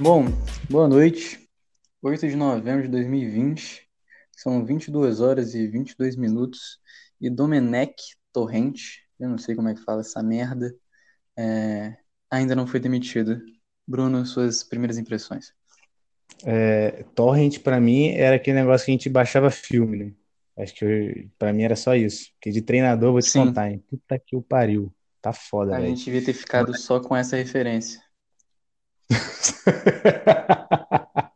[0.00, 0.26] Bom,
[0.68, 1.48] boa noite.
[2.02, 3.88] 8 de novembro de 2020.
[4.36, 6.78] São 22 horas e 22 minutos.
[7.18, 7.94] E Domenech
[8.32, 10.74] Torrente, eu não sei como é que fala essa merda,
[11.38, 11.96] é,
[12.30, 13.40] ainda não foi demitido.
[13.86, 15.54] Bruno, suas primeiras impressões.
[16.44, 20.12] É, Torrent, para mim, era aquele negócio que a gente baixava filme, né?
[20.58, 22.30] Acho que para mim era só isso.
[22.34, 23.46] Porque de treinador, vou te Sim.
[23.46, 23.82] contar, hein?
[23.88, 24.92] Puta que o pariu.
[25.22, 25.90] Tá foda, A velho.
[25.90, 28.00] gente devia ter ficado só com essa referência.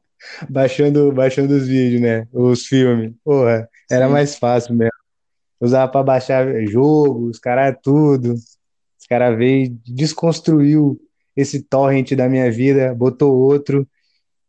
[0.50, 2.26] baixando, baixando os vídeos, né?
[2.32, 3.14] Os filmes.
[3.24, 4.12] Porra, era Sim.
[4.12, 4.90] mais fácil mesmo.
[5.60, 8.32] Usava pra baixar jogo, os caras tudo.
[8.34, 11.00] Os caras veio, desconstruiu
[11.36, 13.88] esse torrent da minha vida, botou outro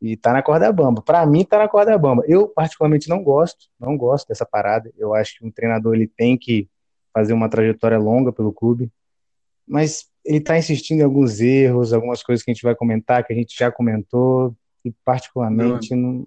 [0.01, 1.01] e tá na corda bamba.
[1.01, 2.23] Pra mim tá na corda bamba.
[2.27, 4.91] Eu particularmente não gosto, não gosto dessa parada.
[4.97, 6.67] Eu acho que um treinador ele tem que
[7.13, 8.91] fazer uma trajetória longa pelo clube,
[9.67, 13.33] mas ele tá insistindo em alguns erros, algumas coisas que a gente vai comentar, que
[13.33, 16.25] a gente já comentou, e particularmente não.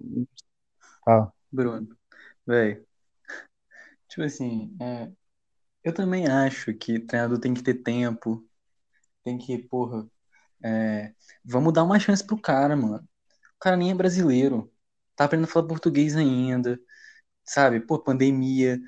[1.03, 1.33] Fala.
[1.51, 1.95] Bruno,
[2.45, 2.85] velho.
[4.07, 5.09] Tipo assim, é,
[5.83, 8.45] eu também acho que treinador tem que ter tempo,
[9.23, 10.07] tem que, porra,
[10.63, 11.13] é,
[11.43, 12.97] vamos dar uma chance pro cara, mano.
[12.97, 14.71] O cara nem é brasileiro,
[15.15, 16.79] tá aprendendo a falar português ainda,
[17.43, 17.79] sabe?
[17.79, 18.79] Pô, pandemia,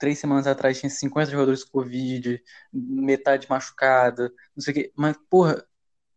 [0.00, 4.92] três semanas atrás tinha 50 jogadores com Covid, metade machucada, não sei o quê.
[4.96, 5.64] Mas, porra,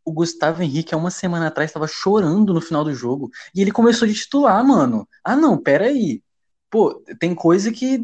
[0.06, 3.30] o Gustavo Henrique, há uma semana atrás, tava chorando no final do jogo.
[3.54, 5.08] E ele começou de titular, mano.
[5.24, 6.24] Ah, não, aí.
[6.70, 8.04] Pô, tem coisa que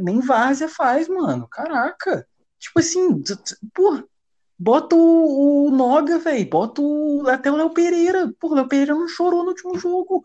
[0.00, 1.46] nem Várzea faz, mano.
[1.48, 2.26] Caraca.
[2.58, 3.22] Tipo assim,
[3.74, 4.02] pô,
[4.58, 6.48] bota o, o Noga, velho.
[6.48, 8.32] Bota o, até o Léo Pereira.
[8.40, 10.22] Pô, o Léo Pereira não chorou no último jogo.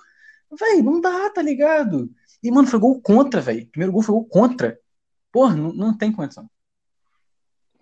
[0.59, 2.09] Velho, não dá, tá ligado?
[2.43, 3.67] E, mano, foi gol contra, velho.
[3.67, 4.79] Primeiro gol foi gol contra.
[5.31, 6.49] Porra, não, não tem condição.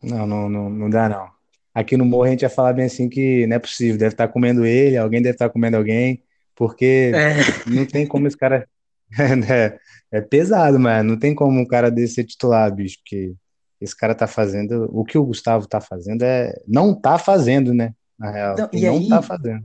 [0.02, 1.30] Não, não, não, não dá, não.
[1.74, 4.28] Aqui no Morro a gente ia falar bem assim que não é possível, deve estar
[4.28, 6.24] comendo ele, alguém deve estar comendo alguém,
[6.56, 7.36] porque É,
[7.70, 8.68] não tem como esse cara.
[9.52, 9.80] É,
[10.12, 13.34] é pesado, mas não tem como um cara desse ser titular, bicho, porque
[13.82, 14.88] esse cara tá fazendo.
[14.92, 16.54] O que o Gustavo tá fazendo é.
[16.68, 17.96] Não tá fazendo, né?
[18.20, 19.64] Na real, Não, ele e não aí- tá fazendo.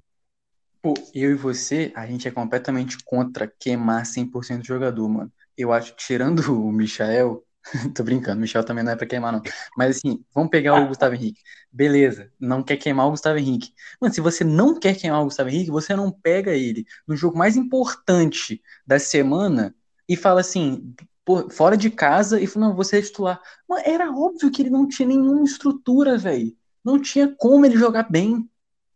[0.80, 5.30] Pô, eu e você, a gente é completamente contra queimar 100% do jogador, mano.
[5.58, 7.43] Eu acho, tirando o Michael,
[7.94, 9.42] tô brincando, Michel também não é pra queimar, não.
[9.76, 11.40] Mas assim, vamos pegar o Gustavo Henrique.
[11.72, 13.72] Beleza, não quer queimar o Gustavo Henrique.
[14.00, 17.36] Mano, se você não quer queimar o Gustavo Henrique, você não pega ele no jogo
[17.36, 19.74] mais importante da semana
[20.08, 23.40] e fala assim, pô, fora de casa, e fala, não, você é titular.
[23.84, 26.54] Era óbvio que ele não tinha nenhuma estrutura, velho.
[26.84, 28.48] Não tinha como ele jogar bem.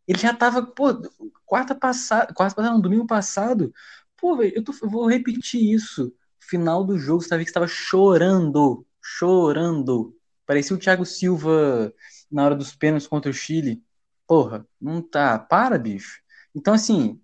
[0.06, 0.88] Ele já tava, pô,
[1.44, 3.72] quarta passada, quarta passada, não, domingo passado.
[4.16, 6.12] Pô, velho, eu, eu vou repetir isso.
[6.40, 10.16] Final do jogo, você estava chorando, chorando.
[10.46, 11.92] Parecia o Thiago Silva
[12.30, 13.82] na hora dos pênaltis contra o Chile.
[14.26, 15.38] Porra, não tá.
[15.38, 16.20] Para, bicho.
[16.54, 17.20] Então, assim,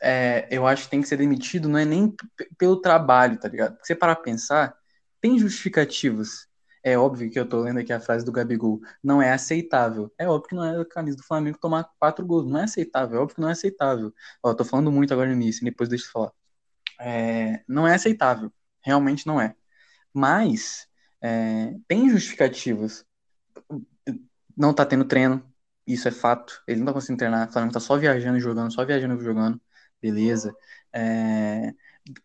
[0.00, 2.14] é, eu acho que tem que ser demitido, não é nem
[2.56, 3.72] pelo trabalho, tá ligado?
[3.74, 4.76] Porque você parar pra pensar,
[5.20, 6.46] tem justificativas.
[6.82, 8.80] É óbvio que eu tô lendo aqui a frase do Gabigol.
[9.02, 10.12] Não é aceitável.
[10.18, 12.46] É óbvio que não é a camisa do Flamengo tomar quatro gols.
[12.50, 13.18] Não é aceitável.
[13.18, 14.12] É óbvio que não é aceitável.
[14.42, 16.32] Ó, tô falando muito agora no início, depois deixa eu falar.
[17.00, 18.52] É, não é aceitável.
[18.82, 19.54] Realmente não é.
[20.14, 20.88] Mas
[21.22, 23.06] é, tem justificativas.
[24.56, 25.42] Não tá tendo treino.
[25.86, 26.62] Isso é fato.
[26.66, 27.48] Ele não tá conseguindo treinar.
[27.48, 29.60] O Flamengo tá só viajando e jogando, só viajando e jogando.
[30.00, 30.54] Beleza.
[30.92, 31.72] É,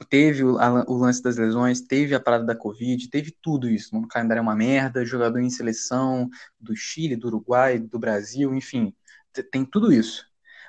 [0.10, 3.96] teve o, a- o lance das lesões, teve a parada da Covid, teve tudo isso.
[3.98, 6.30] O calendário é uma merda, jogador em seleção
[6.60, 8.94] do Chile, do Uruguai, do Brasil, enfim,
[9.52, 10.26] tem tudo isso.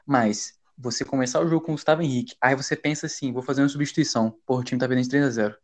[0.07, 3.63] Mas você começar o jogo com o Gustavo Henrique, aí você pensa assim, vou fazer
[3.63, 4.37] uma substituição.
[4.47, 5.57] Porra, o time tá perdendo de 3 a 0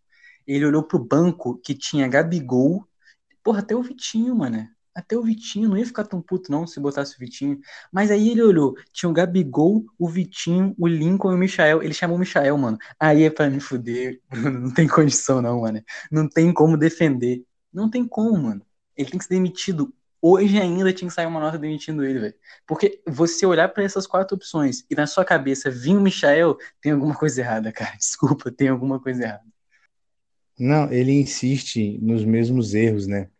[0.47, 2.87] Ele olhou pro banco que tinha Gabigol,
[3.43, 4.69] porra, até o Vitinho, mano.
[4.95, 7.61] Até o Vitinho, não ia ficar tão puto não se botasse o Vitinho.
[7.93, 11.83] Mas aí ele olhou, tinha o Gabigol, o Vitinho, o Lincoln e o Michael.
[11.83, 12.79] Ele chamou o Michael, mano.
[12.99, 14.21] Aí é pra me fuder.
[14.31, 15.83] Não tem condição, não, mano.
[16.11, 17.45] Não tem como defender.
[17.73, 18.63] Não tem como, mano.
[18.97, 19.95] Ele tem que ser demitido.
[20.23, 22.35] Hoje ainda tinha que sair uma nota demitindo ele, velho.
[22.67, 26.93] Porque você olhar pra essas quatro opções e na sua cabeça vir o Michael, tem
[26.93, 27.97] alguma coisa errada, cara.
[27.99, 29.45] Desculpa, tem alguma coisa errada.
[30.59, 33.31] Não, ele insiste nos mesmos erros, né?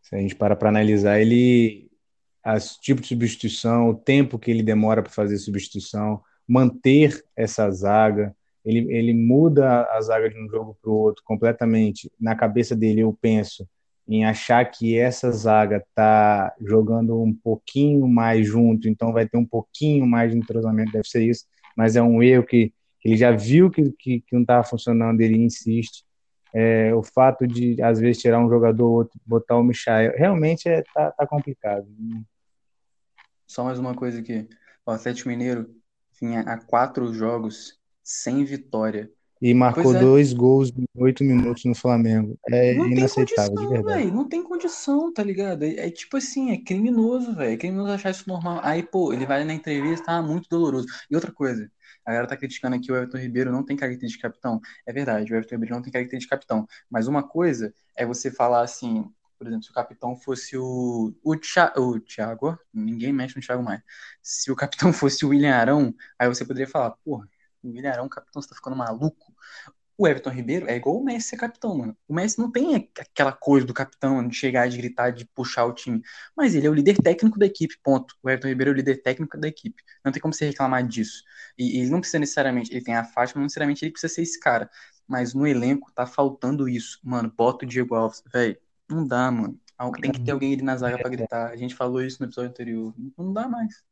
[0.00, 1.90] Se a gente para para analisar, ele,
[2.42, 8.32] as tipo de substituição, o tempo que ele demora para fazer substituição, manter essa zaga,
[8.64, 12.08] ele, ele muda a zaga de um jogo para o outro completamente.
[12.20, 13.68] Na cabeça dele, eu penso
[14.14, 19.46] em achar que essa zaga tá jogando um pouquinho mais junto, então vai ter um
[19.46, 22.72] pouquinho mais de entrosamento, deve ser isso, mas é um erro que
[23.04, 26.04] ele já viu que, que, que não estava funcionando, ele insiste.
[26.52, 30.68] é, o fato de, às vezes, tirar um jogador ou outro, botar o Michael, realmente
[30.68, 31.86] é, tá, tá complicado.
[33.46, 34.46] Só mais uma coisa aqui.
[34.84, 35.74] O Atlético Mineiro
[36.20, 39.10] vinha há quatro jogos sem vitória.
[39.42, 39.98] E marcou é.
[39.98, 42.38] dois gols em oito minutos no Flamengo.
[42.48, 44.02] É não inaceitável, condição, de verdade.
[44.02, 45.64] Véio, não tem condição, tá ligado?
[45.64, 47.54] É, é tipo assim, é criminoso, velho.
[47.54, 48.60] É criminoso achar isso normal.
[48.62, 50.86] Aí, pô, ele vai na entrevista, tá muito doloroso.
[51.10, 51.68] E outra coisa,
[52.06, 54.60] a galera tá criticando aqui o Everton Ribeiro não tem característica de capitão.
[54.86, 56.64] É verdade, o Everton Ribeiro não tem característica de capitão.
[56.88, 59.04] Mas uma coisa é você falar assim,
[59.36, 61.12] por exemplo, se o capitão fosse o.
[61.24, 63.82] O, o Thiago, ninguém mexe no Thiago mais.
[64.22, 67.28] Se o capitão fosse o William Arão, aí você poderia falar, porra,
[67.60, 69.31] o William Arão, capitão, você tá ficando maluco.
[69.96, 71.96] O Everton Ribeiro é igual o Messi ser capitão, mano.
[72.08, 75.72] O Messi não tem aquela coisa do capitão de chegar, de gritar, de puxar o
[75.72, 76.02] time.
[76.36, 78.16] Mas ele é o líder técnico da equipe, ponto.
[78.22, 79.82] O Everton Ribeiro é o líder técnico da equipe.
[80.04, 81.22] Não tem como você reclamar disso.
[81.58, 84.22] E, ele não precisa necessariamente, ele tem a faixa, mas não necessariamente ele precisa ser
[84.22, 84.68] esse cara.
[85.06, 86.98] Mas no elenco tá faltando isso.
[87.04, 88.22] Mano, bota o Diego Alves.
[88.32, 88.56] Velho,
[88.88, 89.60] não dá, mano.
[90.00, 91.50] Tem que ter alguém ali na zaga pra gritar.
[91.50, 92.94] A gente falou isso no episódio anterior.
[93.18, 93.84] Não dá mais.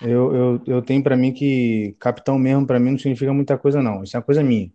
[0.00, 3.82] Eu, eu, eu tenho para mim que capitão mesmo, para mim, não significa muita coisa,
[3.82, 4.02] não.
[4.02, 4.72] Isso é uma coisa minha.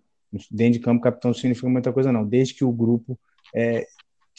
[0.52, 2.26] Dentro de campo, capitão não significa muita coisa, não.
[2.26, 3.20] Desde que o grupo
[3.56, 3.86] é,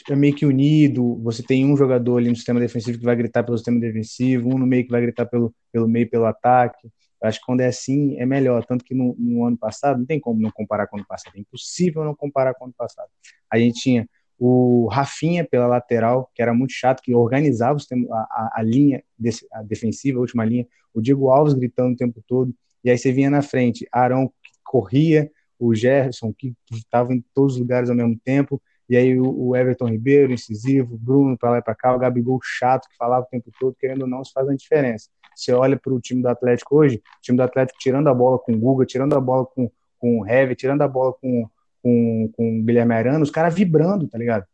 [0.08, 3.42] é meio que unido, você tem um jogador ali no sistema defensivo que vai gritar
[3.42, 6.88] pelo sistema defensivo, um no meio que vai gritar pelo, pelo meio, pelo ataque.
[7.22, 8.64] Eu acho que quando é assim, é melhor.
[8.64, 11.34] Tanto que no, no ano passado, não tem como não comparar com o ano passado.
[11.36, 13.08] É impossível não comparar com o ano passado.
[13.50, 14.08] A gente tinha
[14.40, 17.78] o Rafinha pela lateral, que era muito chato, que organizava
[18.10, 19.04] a, a, a linha
[19.52, 23.12] a defensiva, a última linha, o Diego Alves gritando o tempo todo, e aí você
[23.12, 24.32] vinha na frente, Arão
[24.64, 29.54] corria, o Gerson que estava em todos os lugares ao mesmo tempo, e aí o,
[29.54, 33.28] Everton Ribeiro, incisivo, Bruno para lá e para cá, o Gabigol chato, que falava o
[33.28, 35.08] tempo todo, querendo ou não, isso faz a diferença.
[35.36, 38.38] Você olha para o time do Atlético hoje, o time do Atlético tirando a bola
[38.38, 41.48] com o Guga, tirando a bola com, com o Heavy, tirando a bola com
[41.82, 44.44] com, com o Guilherme Arana, os caras vibrando, tá ligado?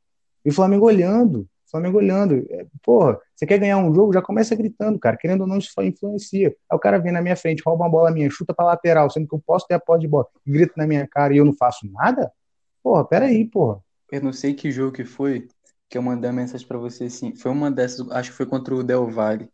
[0.45, 2.47] E o Flamengo olhando, o Flamengo olhando.
[2.51, 5.17] É, porra, você quer ganhar um jogo, já começa gritando, cara.
[5.17, 6.49] Querendo ou não, isso influencia.
[6.71, 9.29] Aí o cara vem na minha frente, rouba uma bola minha, chuta pra lateral, sendo
[9.29, 11.53] que eu posso ter a posse de bola, grita na minha cara e eu não
[11.53, 12.31] faço nada?
[12.83, 13.81] Porra, peraí, porra.
[14.11, 15.49] Eu não sei que jogo que foi
[15.89, 17.35] que eu mandei a mensagem para você assim.
[17.35, 19.49] Foi uma dessas, acho que foi contra o Del Valle.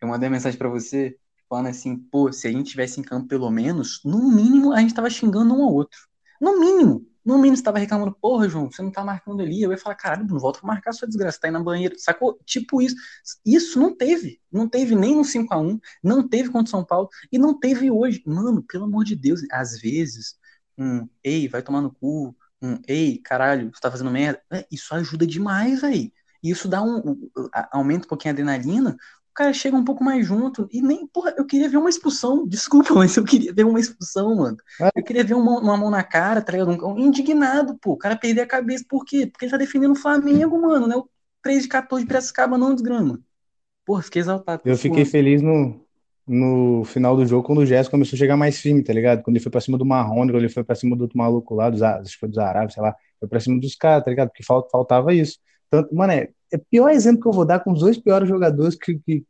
[0.00, 1.16] Eu mandei a mensagem para você
[1.48, 4.94] falando assim, pô, se a gente tivesse em campo pelo menos, no mínimo a gente
[4.94, 5.98] tava xingando um ao outro.
[6.40, 7.06] No mínimo.
[7.28, 9.60] No mínimo você tava reclamando, porra, João, você não tá marcando ali.
[9.60, 11.94] Eu ia falar, caralho, não volta pra marcar sua desgraça, tá aí na banheira.
[11.98, 12.38] Sacou?
[12.46, 12.96] Tipo isso.
[13.44, 14.40] Isso não teve.
[14.50, 18.22] Não teve nem no 5x1, não teve contra o São Paulo e não teve hoje.
[18.26, 20.38] Mano, pelo amor de Deus, às vezes,
[20.78, 24.40] um, ei, vai tomar no cu, um, ei, caralho, você tá fazendo merda.
[24.50, 26.10] É, isso ajuda demais, velho.
[26.42, 27.28] Isso dá um,
[27.70, 28.96] aumenta um pouquinho a adrenalina,
[29.38, 30.68] cara chega um pouco mais junto.
[30.72, 32.44] E nem, porra, eu queria ver uma expulsão.
[32.48, 34.56] Desculpa, mas eu queria ver uma expulsão, mano.
[34.80, 34.90] É.
[34.96, 36.84] Eu queria ver uma, uma, mão na cara, tá ligado?
[36.84, 37.92] Um, indignado, pô.
[37.92, 38.84] O cara perder a cabeça.
[38.88, 39.26] Por quê?
[39.26, 40.96] Porque ele tá defendendo o Flamengo, mano, né?
[40.96, 41.08] O
[41.40, 43.20] 3 de 14 de Piracicaba não desgrama.
[43.86, 44.62] Porra, fiquei exaltado.
[44.64, 45.80] Eu fiquei feliz no,
[46.26, 49.22] no final do jogo quando o Gerson começou a chegar mais firme, tá ligado?
[49.22, 51.54] Quando ele foi pra cima do Marrone, quando ele foi pra cima do outro maluco
[51.54, 52.94] lá, dos, acho que foi dos Arábios, sei lá.
[53.20, 54.28] Foi pra cima dos caras, tá ligado?
[54.30, 55.38] Porque faltava isso.
[55.70, 58.28] Tanto, mano, é, é o pior exemplo que eu vou dar com os dois piores
[58.28, 59.24] jogadores que, que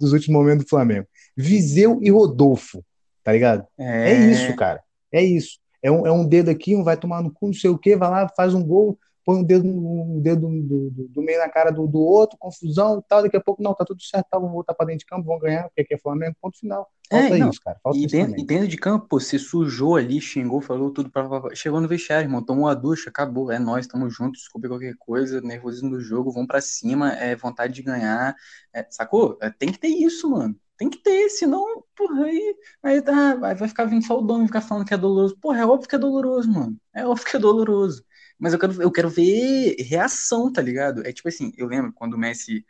[0.00, 1.06] dos últimos momentos do Flamengo.
[1.36, 2.84] Viseu e Rodolfo,
[3.22, 3.66] tá ligado?
[3.78, 4.82] É, é isso, cara.
[5.12, 5.58] É isso.
[5.82, 7.96] É um, é um dedo aqui, um vai tomar no cu, não sei o quê,
[7.96, 11.48] vai lá, faz um gol, põe um dedo, um dedo do, do, do, meio na
[11.48, 13.22] cara do, do outro, confusão e tal.
[13.22, 15.38] Daqui a pouco, não, tá tudo certo, tá, vamos voltar pra dentro de campo, vão
[15.38, 16.88] ganhar, porque aqui é Flamengo, ponto final.
[17.10, 17.78] Falta é, isso, cara.
[17.82, 21.28] Falta e, dentro, e dentro de campo, pô, você sujou ali, xingou, falou tudo, pra,
[21.54, 25.40] chegou no vestiário, irmão, tomou a ducha, acabou, é nós, estamos juntos, desculpe qualquer coisa,
[25.40, 28.34] nervosismo do jogo, vão para cima, é vontade de ganhar,
[28.72, 29.36] é, sacou?
[29.42, 30.56] É, tem que ter isso, mano.
[30.76, 34.62] Tem que ter, senão, porra, aí, aí tá, vai ficar vindo só o dono ficar
[34.62, 35.36] falando que é doloroso.
[35.40, 36.76] Porra, é óbvio que é doloroso, mano.
[36.92, 38.04] É óbvio que é doloroso.
[38.38, 41.06] Mas eu quero, eu quero ver reação, tá ligado?
[41.06, 42.64] É tipo assim, eu lembro quando o Messi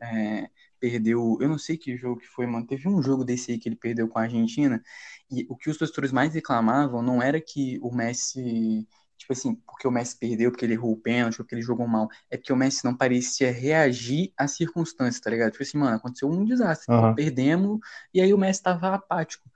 [0.00, 0.48] é,
[0.80, 2.66] perdeu, eu não sei que jogo que foi, mano.
[2.66, 4.82] Teve um jogo desse aí que ele perdeu com a Argentina,
[5.30, 9.86] e o que os torcedores mais reclamavam não era que o Messi, tipo assim, porque
[9.86, 12.56] o Messi perdeu, porque ele errou o pênalti, porque ele jogou mal, é porque o
[12.56, 15.52] Messi não parecia reagir às circunstâncias, tá ligado?
[15.52, 17.14] Tipo assim, mano, aconteceu um desastre, uhum.
[17.14, 17.78] perdemos,
[18.14, 19.50] e aí o Messi tava apático.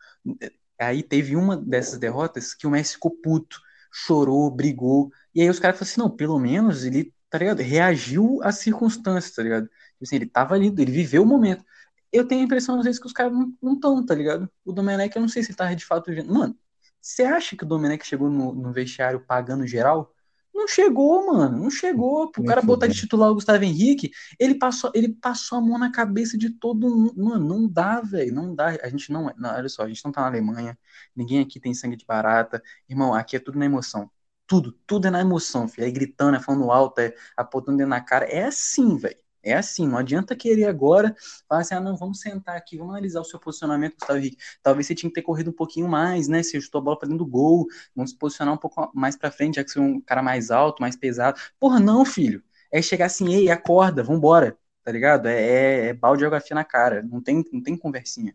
[0.78, 3.60] Aí teve uma dessas derrotas que o Messi ficou puto,
[3.92, 7.60] chorou, brigou, e aí os caras falaram assim, não, pelo menos ele, tá ligado?
[7.60, 9.66] Reagiu às circunstâncias, tá ligado?
[9.66, 11.64] Tipo assim, ele tava ali, ele viveu o momento.
[12.12, 14.50] Eu tenho a impressão, às vezes, que os caras não estão, tá ligado?
[14.64, 16.10] O Domenech, eu não sei se ele tá de fato.
[16.26, 16.54] Mano,
[17.00, 20.14] você acha que o Domenech chegou no, no vestiário pagando geral?
[20.54, 21.58] Não chegou, mano.
[21.58, 22.30] Não chegou.
[22.30, 25.90] Pro cara botar de titular o Gustavo Henrique, ele passou, ele passou a mão na
[25.90, 27.14] cabeça de todo mundo.
[27.16, 28.34] Mano, não dá, velho.
[28.34, 28.76] Não dá.
[28.82, 29.50] A gente não, não.
[29.50, 30.78] Olha só, a gente não tá na Alemanha.
[31.16, 32.62] Ninguém aqui tem sangue de barata.
[32.88, 34.10] Irmão, aqui é tudo na emoção
[34.52, 35.86] tudo, tudo é na emoção, filho.
[35.86, 38.26] É gritando, é falando alto, é apontando dentro na cara.
[38.26, 39.16] É assim, velho.
[39.42, 41.16] É assim, não adianta querer agora
[41.48, 44.36] falar assim, ah, não, vamos sentar aqui, vamos analisar o seu posicionamento, Gustavo Henrique.
[44.62, 46.42] Talvez você tinha que ter corrido um pouquinho mais, né?
[46.42, 47.66] Você ajustou a bola para dentro do gol,
[47.96, 50.50] vamos se posicionar um pouco mais para frente, já que você é um cara mais
[50.50, 51.40] alto, mais pesado.
[51.58, 52.44] Porra, não, filho.
[52.70, 55.26] É chegar assim, ei, acorda, vambora, tá ligado?
[55.26, 58.34] É, é, é balde de geografia na cara, não tem, não tem conversinha.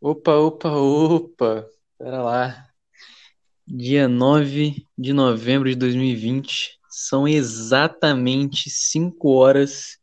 [0.00, 1.68] Opa, opa, opa,
[1.98, 2.64] pera lá.
[3.66, 9.98] Dia 9 de novembro de 2020, são exatamente 5 horas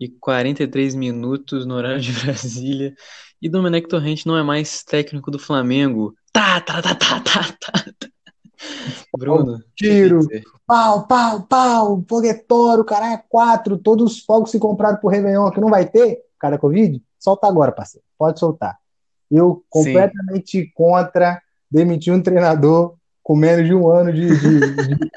[0.00, 2.94] e 43 minutos no horário de Brasília.
[3.40, 6.14] E Domenech Torrente não é mais técnico do Flamengo.
[6.32, 8.08] Tá, tá, tá, tá, tá, tá.
[9.16, 9.62] Bruno.
[9.76, 10.20] Tiro.
[10.66, 12.04] Pau, pau, pau.
[12.08, 13.76] Foguetório, caralho, quatro.
[13.76, 17.00] Todos os fogos se compraram pro Réveillon que não vai ter, cara Covid.
[17.18, 18.04] Solta agora, parceiro.
[18.18, 18.78] Pode soltar.
[19.36, 20.70] Eu completamente Sim.
[20.74, 24.28] contra demitir um treinador com menos de um ano de.
[24.28, 25.10] de, de...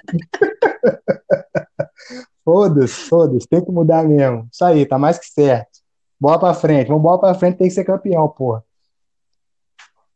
[2.44, 4.48] foda-se, foda-se, tem que mudar mesmo.
[4.52, 5.80] Isso aí, tá mais que certo.
[6.20, 8.64] Bola pra frente, vamos bola pra frente, tem que ser campeão, porra.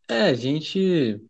[0.09, 1.21] É, a gente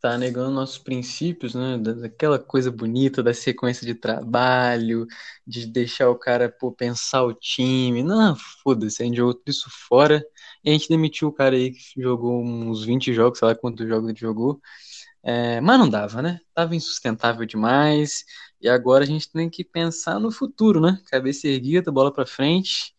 [0.00, 1.78] tá negando nossos princípios, né?
[1.78, 5.06] Daquela coisa bonita da sequência de trabalho,
[5.46, 8.02] de deixar o cara pô, pensar o time.
[8.02, 10.24] Não, foda-se, a gente jogou tudo isso fora.
[10.64, 14.08] A gente demitiu o cara aí que jogou uns 20 jogos, sei lá quantos jogos
[14.10, 14.60] ele jogou.
[15.22, 16.40] É, mas não dava, né?
[16.54, 18.24] Tava insustentável demais.
[18.60, 21.00] E agora a gente tem que pensar no futuro, né?
[21.10, 22.94] Cabeça erguida, bola para frente.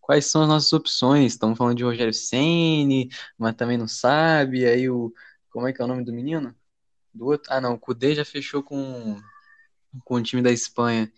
[0.00, 1.32] Quais são as nossas opções?
[1.32, 4.66] Estamos falando de Rogério Ceni, mas também não sabe.
[4.66, 5.12] Aí o
[5.50, 6.54] como é que é o nome do menino?
[7.14, 7.52] Do outro?
[7.52, 9.18] Ah, não, o Kudê já fechou com
[10.04, 11.10] com o time da Espanha.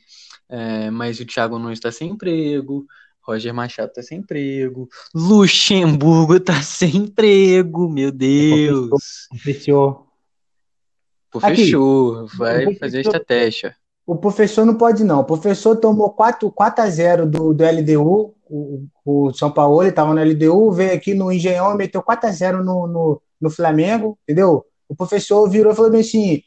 [0.49, 2.87] É, mas o Thiago Nunes está sem emprego.
[3.27, 4.89] Roger Machado tá sem emprego.
[5.15, 9.29] Luxemburgo tá sem emprego, meu Deus.
[9.43, 10.07] Fechou.
[11.41, 13.77] Fechou, vai fazer a estratégia.
[14.07, 15.21] O professor não pode, não.
[15.21, 18.35] O professor tomou 4, 4 a 0 do, do LDU.
[18.49, 22.33] O, o São Paulo estava no LDU, veio aqui no Engenhão e meteu 4 a
[22.33, 24.65] 0 no, no, no Flamengo, entendeu?
[24.89, 26.43] O professor virou e falou assim: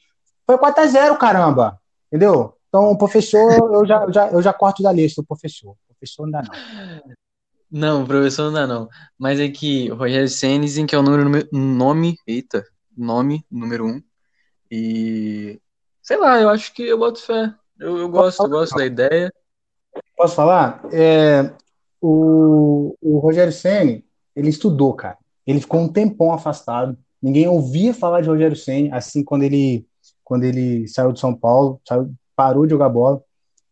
[0.48, 2.54] foi 4 a 0 caramba, entendeu?
[2.70, 5.76] Então, o professor, eu já, já, eu já corto da lista, o professor.
[6.00, 7.14] Professor não dá, não.
[7.72, 8.90] Não, professor não dá, não.
[9.18, 12.66] Mas é que o Rogério Senes, que é o número, nome, eita,
[12.98, 14.02] nome número um,
[14.72, 15.60] e
[16.02, 17.54] sei lá, eu acho que eu boto fé.
[17.80, 19.34] Eu, eu gosto, eu gosto da ideia.
[20.16, 20.82] Posso falar?
[20.92, 21.52] É,
[22.02, 24.04] o, o Rogério Senni,
[24.36, 25.18] ele estudou, cara.
[25.46, 26.98] Ele ficou um tempão afastado.
[27.22, 29.86] Ninguém ouvia falar de Rogério Senni, assim, quando ele,
[30.24, 33.24] quando ele saiu de São Paulo, saiu, parou de jogar bola.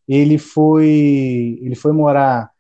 [0.08, 2.52] Ele foi, ele foi morar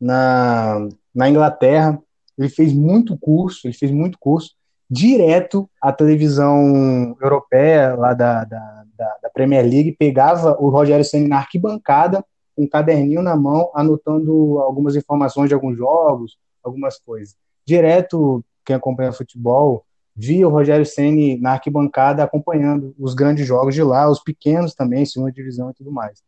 [0.00, 2.00] na, na Inglaterra.
[2.36, 4.58] Ele fez muito curso, ele fez muito curso
[4.90, 8.84] direto à televisão europeia, lá da, da,
[9.22, 12.24] da, Premier League, pegava o Rogério Senna na arquibancada,
[12.56, 17.36] com um caderninho na mão, anotando algumas informações de alguns jogos, algumas coisas.
[17.64, 19.84] Direto, quem acompanha futebol,
[20.16, 25.06] via o Rogério Senna na arquibancada acompanhando os grandes jogos de lá, os pequenos também,
[25.06, 26.20] segunda divisão e tudo mais.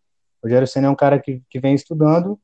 [0.42, 2.38] O Rogério Senna é um cara que, que vem estudando,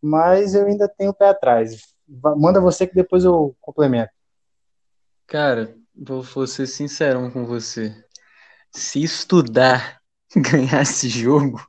[0.00, 1.94] mas eu ainda tenho o pé atrás.
[2.08, 4.10] Manda você que depois eu complemento.
[5.26, 7.94] Cara, vou, vou ser sincero com você.
[8.72, 10.00] Se estudar
[10.34, 11.60] ganhasse jogo,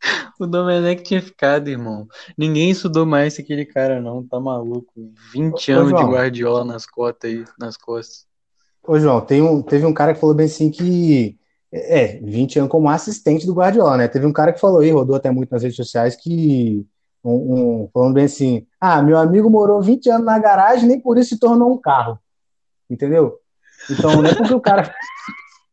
[0.40, 2.06] o Domenech tinha ficado, irmão.
[2.36, 4.26] Ninguém estudou mais que aquele cara, não.
[4.26, 5.12] Tá maluco.
[5.32, 6.04] 20 Ô, anos João.
[6.04, 8.26] de Guardiola nas costas aí, nas costas.
[8.82, 11.37] Ô, João, tem um, teve um cara que falou bem assim que.
[11.72, 14.08] É, 20 anos como assistente do Guardiola, né?
[14.08, 16.86] Teve um cara que falou aí, rodou até muito nas redes sociais, que.
[17.22, 17.32] Um,
[17.82, 21.30] um, falando bem assim: ah, meu amigo morou 20 anos na garagem, nem por isso
[21.30, 22.18] se tornou um carro.
[22.88, 23.38] Entendeu?
[23.90, 24.94] Então, não é porque o cara.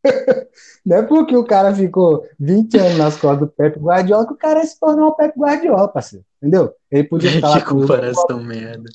[0.85, 4.37] não é porque o cara ficou 20 anos nas costas do Pepe Guardiola que o
[4.37, 6.25] cara se tornou o Pepe Guardiola, parceiro.
[6.41, 6.73] Entendeu?
[6.91, 7.59] Ele podia lá.
[7.61, 8.89] Que comparação merda.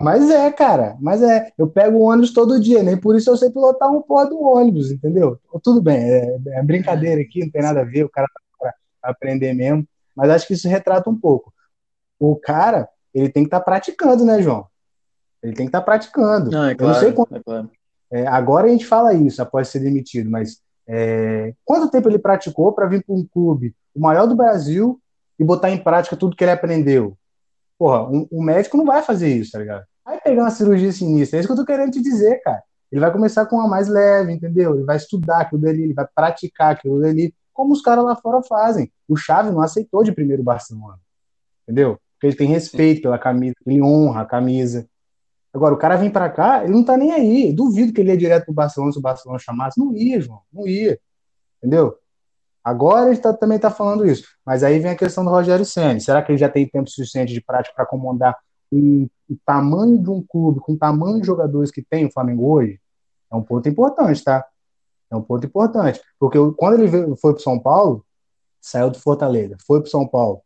[0.00, 0.96] Mas é, cara.
[1.00, 1.52] Mas é.
[1.56, 4.40] Eu pego o ônibus todo dia, nem por isso eu sei pilotar um porra do
[4.40, 5.38] ônibus, entendeu?
[5.62, 8.74] Tudo bem, é, é brincadeira aqui, não tem nada a ver, o cara tá pra
[9.10, 9.86] aprender mesmo.
[10.14, 11.52] Mas acho que isso retrata um pouco.
[12.18, 14.66] O cara, ele tem que estar tá praticando, né, João?
[15.42, 16.50] Ele tem que estar tá praticando.
[16.50, 17.36] Não, é claro, eu não sei quanto...
[17.36, 17.70] é claro.
[18.10, 22.72] É, agora a gente fala isso após ser demitido, mas é, quanto tempo ele praticou
[22.72, 25.00] para vir para um clube, o maior do Brasil,
[25.38, 27.16] e botar em prática tudo que ele aprendeu?
[27.78, 29.84] Porra, um, um médico não vai fazer isso, tá ligado?
[30.04, 32.62] Vai pegar uma cirurgia sinistra, é isso que eu tô querendo te dizer, cara.
[32.92, 34.74] Ele vai começar com uma mais leve, entendeu?
[34.74, 38.42] Ele vai estudar aquilo dali, ele vai praticar aquilo dali, como os caras lá fora
[38.42, 38.92] fazem.
[39.08, 40.98] O Chave não aceitou de primeiro Barcelona,
[41.62, 41.98] entendeu?
[42.14, 44.86] Porque ele tem respeito pela camisa, ele honra a camisa.
[45.52, 47.52] Agora, o cara vem para cá, ele não tá nem aí.
[47.52, 49.78] Duvido que ele ia direto pro Barcelona se o Barcelona chamasse.
[49.78, 50.40] Não ia, João.
[50.52, 50.98] Não ia.
[51.58, 51.96] Entendeu?
[52.64, 54.26] Agora ele tá, também está falando isso.
[54.44, 56.00] Mas aí vem a questão do Rogério Senna.
[56.00, 58.36] Será que ele já tem tempo suficiente de prática para comandar
[58.72, 62.50] o, o, tamanho de um clube, com o tamanho de jogadores que tem o Flamengo
[62.50, 62.80] hoje?
[63.30, 64.46] É um ponto importante, tá?
[65.10, 66.00] É um ponto importante.
[66.18, 68.04] Porque quando ele veio, foi para São Paulo,
[68.60, 70.40] saiu do Fortaleza, foi para São Paulo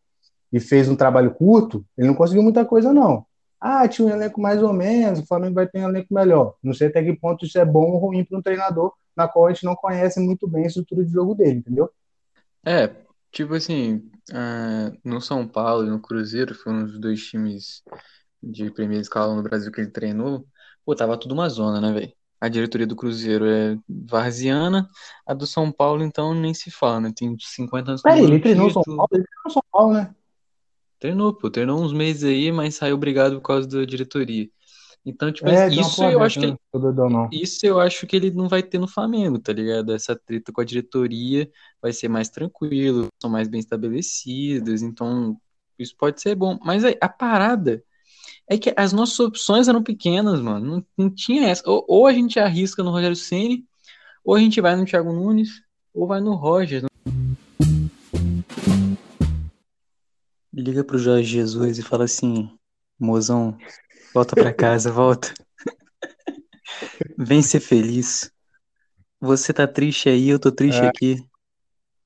[0.53, 3.25] e fez um trabalho curto, ele não conseguiu muita coisa, não.
[3.61, 6.55] Ah, tinha um elenco mais ou menos, o Flamengo vai ter um elenco melhor.
[6.63, 9.47] Não sei até que ponto isso é bom ou ruim para um treinador na qual
[9.47, 11.91] a gente não conhece muito bem a estrutura de jogo dele, entendeu?
[12.69, 12.95] É,
[13.33, 17.83] tipo assim, uh, no São Paulo e no Cruzeiro, foram os dois times
[18.43, 20.47] de primeira escala no Brasil que ele treinou,
[20.85, 22.13] pô, tava tudo uma zona, né, velho?
[22.39, 24.87] A diretoria do Cruzeiro é varziana,
[25.27, 27.13] a do São Paulo, então, nem se fala, né?
[27.17, 29.09] Tem 50 anos Peraí, ele treinou São Paulo?
[29.13, 30.15] Ele treinou São Paulo, né?
[31.01, 34.47] Treinou, pô, treinou uns meses aí, mas saiu obrigado por causa da diretoria.
[35.09, 36.59] Então, tipo, é, isso eu acho que ele,
[37.33, 39.95] isso eu acho que ele não vai ter no Flamengo, tá ligado?
[39.95, 41.51] Essa treta com a diretoria
[41.81, 45.35] vai ser mais tranquilo, são mais bem estabelecidas, então
[45.79, 46.59] isso pode ser bom.
[46.63, 47.83] Mas a, a parada
[48.47, 50.77] é que as nossas opções eram pequenas, mano.
[50.77, 51.63] Não, não tinha essa.
[51.67, 53.65] Ou, ou, a gente arrisca no Rogério Ceni,
[54.23, 55.63] ou a gente vai no Thiago Nunes,
[55.95, 56.85] ou vai no Roger.
[60.53, 62.51] Liga pro Jorge Jesus e fala assim:
[62.99, 63.57] mozão,
[64.15, 65.33] volta pra casa, volta.
[67.17, 68.31] Vem ser feliz.
[69.21, 70.87] Você tá triste aí, eu tô triste é.
[70.87, 71.29] aqui.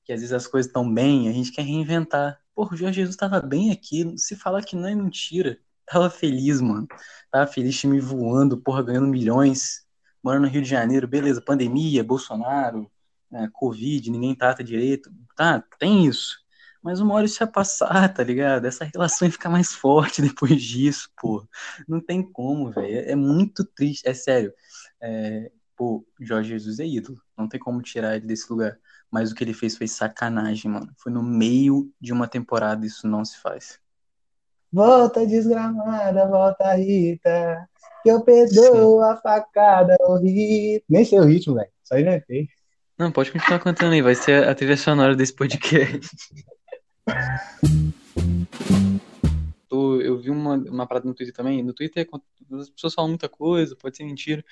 [0.03, 2.39] Que às vezes as coisas estão bem, a gente quer reinventar.
[2.55, 4.13] Porra, o Jorge Jesus tava bem aqui.
[4.17, 5.57] Se falar que não é mentira.
[5.85, 6.87] Tava feliz, mano.
[7.31, 9.83] Tava feliz, time voando, porra, ganhando milhões.
[10.23, 12.89] Morando no Rio de Janeiro, beleza, pandemia, Bolsonaro,
[13.29, 15.11] né, Covid, ninguém trata direito.
[15.35, 16.42] Tá, tem isso.
[16.83, 18.65] Mas uma hora isso ia passar, tá ligado?
[18.65, 21.47] Essa relação ia ficar mais forte depois disso, pô.
[21.87, 23.09] Não tem como, velho.
[23.09, 24.53] É muito triste, é sério.
[25.01, 27.17] É, pô, Jorge Jesus é ídolo.
[27.37, 28.77] Não tem como tirar ele desse lugar.
[29.09, 30.91] Mas o que ele fez foi sacanagem, mano.
[30.97, 33.79] Foi no meio de uma temporada, isso não se faz.
[34.71, 37.69] Volta desgramada, volta Rita.
[38.01, 39.09] Que eu perdoo Sim.
[39.09, 40.83] a facada, o Rita.
[40.89, 41.71] Nem sei o ritmo, velho.
[41.83, 42.49] Só inventei.
[42.97, 44.01] Não, pode continuar cantando aí.
[44.01, 46.09] Vai ser a trilha sonora desse podcast.
[50.03, 51.63] eu vi uma, uma parada no Twitter também.
[51.63, 52.07] No Twitter
[52.51, 54.43] as pessoas falam muita coisa, pode ser mentira,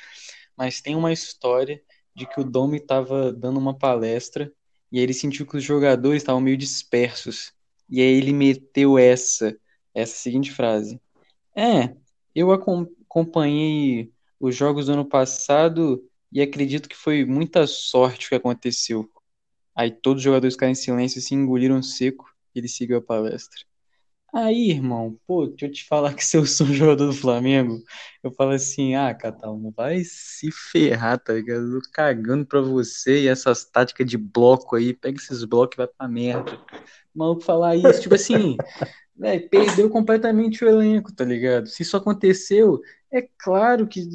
[0.55, 1.81] mas tem uma história
[2.15, 4.51] de que o Domi estava dando uma palestra
[4.91, 7.53] e aí ele sentiu que os jogadores estavam meio dispersos.
[7.89, 9.57] E aí ele meteu essa,
[9.93, 10.99] essa seguinte frase:
[11.55, 11.95] É,
[12.35, 18.35] eu acompanhei os jogos do ano passado e acredito que foi muita sorte o que
[18.35, 19.09] aconteceu.
[19.75, 23.61] Aí todos os jogadores ficaram em silêncio e se engoliram seco ele seguiu a palestra.
[24.33, 27.83] Aí, irmão, pô, deixa eu te falar que se eu sou jogador do Flamengo,
[28.23, 31.75] eu falo assim, ah, Catalmo, vai se ferrar, tá ligado?
[31.75, 35.77] Eu tô cagando pra você e essas táticas de bloco aí, pega esses blocos e
[35.79, 36.53] vai pra merda.
[37.13, 38.55] O maluco falar isso, tipo assim,
[39.13, 41.67] véio, perdeu completamente o elenco, tá ligado?
[41.67, 42.79] Se isso aconteceu,
[43.11, 44.07] é claro que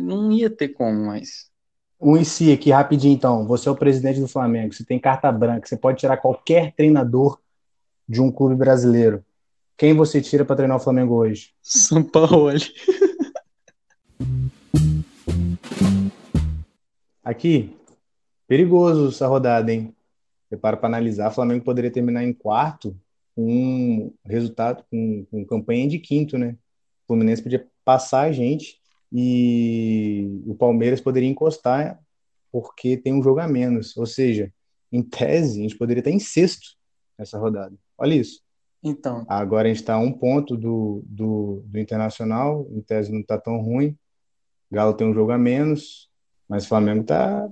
[0.00, 1.50] não ia ter como mais.
[2.00, 3.44] Um em si aqui, rapidinho então.
[3.48, 7.40] Você é o presidente do Flamengo, você tem carta branca, você pode tirar qualquer treinador
[8.08, 9.24] de um clube brasileiro,
[9.76, 11.52] quem você tira para treinar o Flamengo hoje?
[11.60, 12.50] São Paulo.
[17.24, 17.76] Aqui,
[18.46, 19.94] perigoso essa rodada, hein?
[20.48, 21.28] Prepara para analisar.
[21.28, 22.96] O Flamengo poderia terminar em quarto
[23.34, 26.56] com um resultado, com, com campanha de quinto, né?
[27.04, 28.78] O Fluminense podia passar a gente
[29.12, 32.00] e o Palmeiras poderia encostar
[32.52, 33.96] porque tem um jogo a menos.
[33.96, 34.52] Ou seja,
[34.92, 36.76] em tese, a gente poderia estar em sexto
[37.18, 37.76] nessa rodada.
[37.98, 38.42] Olha isso.
[38.82, 39.24] Então.
[39.28, 43.38] Agora a gente está a um ponto do, do, do Internacional, em tese não está
[43.38, 43.96] tão ruim.
[44.70, 46.10] Galo tem um jogo a menos,
[46.48, 47.48] mas o Flamengo está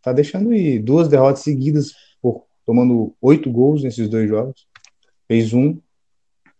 [0.00, 0.80] tá deixando ir.
[0.80, 4.66] Duas derrotas seguidas, por, tomando oito gols nesses dois jogos.
[5.28, 5.78] Fez um.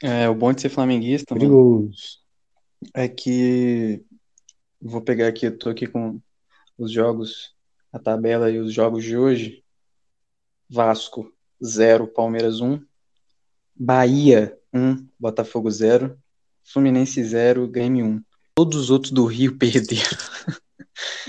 [0.03, 2.21] É, o bom de ser flamenguista, Perigoso.
[2.95, 4.03] é que
[4.81, 6.21] vou pegar aqui, eu tô aqui com
[6.79, 7.55] os jogos,
[7.93, 9.63] a tabela e os jogos de hoje.
[10.69, 12.81] Vasco 0, Palmeiras 1,
[13.83, 16.15] Bahia 1, Botafogo 0,
[16.63, 18.23] Fluminense 0, Grêmio 1.
[18.55, 20.19] Todos os outros do Rio perderam.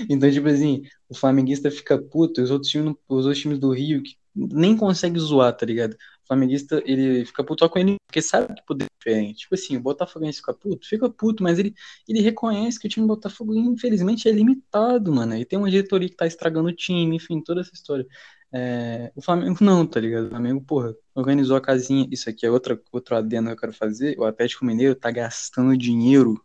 [0.06, 4.02] então, tipo assim, o flamenguista fica puto, os outros times, os outros times do Rio
[4.02, 5.94] que nem consegue zoar, tá ligado?
[5.94, 9.38] O flamenguista, ele fica puto só com ele, porque sabe que poder é diferente.
[9.40, 11.74] Tipo assim, o Botafoguense fica puto, fica puto, mas ele,
[12.06, 15.34] ele reconhece que o time do Botafogo, infelizmente, é limitado, mano.
[15.36, 18.06] E tem uma diretoria que tá estragando o time, enfim, toda essa história.
[18.54, 20.26] É, o Flamengo não, tá ligado?
[20.26, 22.06] O Flamengo, porra, organizou a casinha.
[22.10, 24.18] Isso aqui é outra, outro adendo que eu quero fazer.
[24.18, 26.42] O Atlético Mineiro tá gastando dinheiro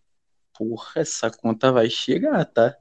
[0.57, 2.75] porra, essa conta vai chegar, tá?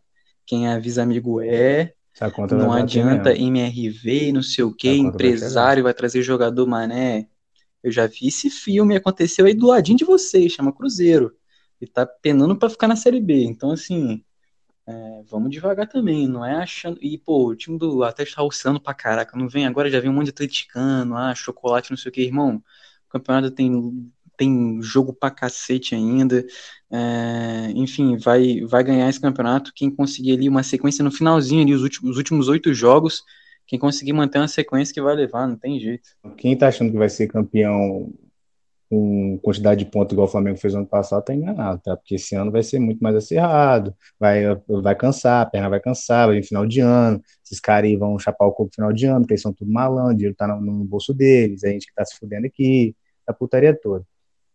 [0.46, 1.92] Quem avisa amigo é.
[2.14, 3.36] Essa conta Não adianta.
[3.36, 7.28] MRV, não sei o que, conta vai empresário vai trazer jogador mané.
[7.82, 11.32] Eu já vi esse filme, aconteceu aí do ladinho de vocês, chama Cruzeiro.
[11.80, 13.44] E tá penando pra ficar na Série B.
[13.44, 14.24] Então, assim,
[14.88, 16.98] é, vamos devagar também, não é achando.
[17.02, 19.36] E, pô, o time do Atlético tá oscilando pra caraca.
[19.36, 22.22] Não vem agora, já vem um monte de atleticano, ah, chocolate, não sei o que,
[22.22, 22.62] irmão.
[23.08, 23.72] O campeonato tem,
[24.36, 26.44] tem jogo pra cacete ainda.
[26.88, 29.72] É, enfim, vai, vai ganhar esse campeonato.
[29.74, 33.24] Quem conseguir ali uma sequência no finalzinho ali, os últimos, os últimos oito jogos,
[33.66, 36.10] quem conseguir manter uma sequência que vai levar, não tem jeito.
[36.36, 38.14] Quem tá achando que vai ser campeão
[38.88, 41.96] com quantidade de pontos igual o Flamengo fez ano passado, tá enganado, tá?
[41.96, 46.28] Porque esse ano vai ser muito mais acirrado, vai, vai cansar, a perna vai cansar,
[46.28, 49.06] vai vir final de ano, esses caras aí vão chapar o corpo no final de
[49.06, 51.86] ano, porque eles são tudo malandro, o dinheiro tá no, no bolso deles, a gente
[51.86, 52.94] que tá se fudendo aqui,
[53.26, 54.04] a putaria toda.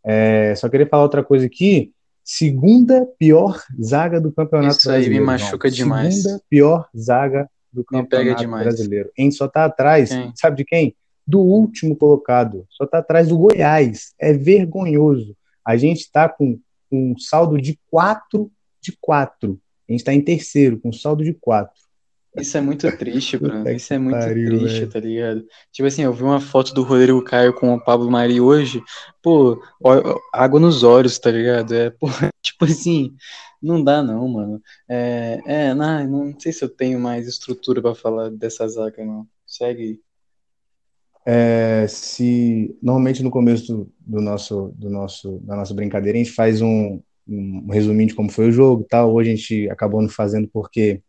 [0.03, 1.91] É, só queria falar outra coisa aqui,
[2.23, 5.25] segunda pior zaga do campeonato Isso aí me brasileiro.
[5.25, 5.75] machuca João.
[5.75, 6.21] demais.
[6.23, 9.11] Segunda pior zaga do campeonato brasileiro.
[9.17, 10.31] A gente só tá atrás, Quem?
[10.35, 10.95] sabe de quem?
[11.31, 12.65] Do último colocado.
[12.69, 14.13] Só tá atrás do Goiás.
[14.19, 15.35] É vergonhoso.
[15.65, 16.59] A gente tá com
[16.91, 19.59] um saldo de 4 de 4.
[19.87, 21.71] A gente tá em terceiro, com saldo de 4.
[22.37, 23.69] Isso é muito triste, Bruno.
[23.69, 25.45] Isso é muito pariu, triste, tá ligado?
[25.71, 28.81] Tipo assim, eu vi uma foto do Rodrigo Caio com o Pablo Mari hoje,
[29.21, 31.73] pô, ó- água nos olhos, tá ligado?
[31.73, 32.07] É, pô,
[32.41, 33.13] tipo assim,
[33.61, 34.61] não dá não, mano.
[34.89, 39.27] É, é, não, não sei se eu tenho mais estrutura pra falar dessa zaga, não.
[39.45, 39.99] Segue.
[41.25, 46.33] É, se normalmente no começo do, do nosso, do nosso, da nossa brincadeira a gente
[46.33, 49.13] faz um, um resuminho de como foi o jogo, tal.
[49.13, 51.01] Hoje a gente acabou não fazendo porque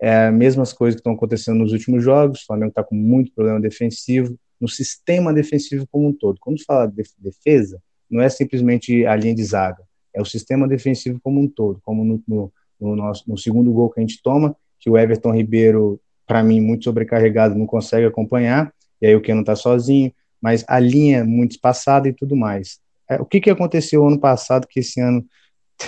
[0.00, 2.42] é as mesmas coisas que estão acontecendo nos últimos jogos.
[2.42, 6.38] O Flamengo está com muito problema defensivo no sistema defensivo como um todo.
[6.40, 9.82] Quando fala de defesa, não é simplesmente a linha de zaga,
[10.14, 13.90] é o sistema defensivo como um todo, como no, no, no nosso, no segundo gol
[13.90, 18.72] que a gente toma, que o Everton Ribeiro, para mim, muito sobrecarregado, não consegue acompanhar
[19.02, 22.78] e aí o Keno tá sozinho, mas a linha é muito espaçada e tudo mais.
[23.10, 25.26] É, o que, que aconteceu ano passado que esse ano